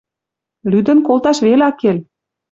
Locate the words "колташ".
1.07-1.37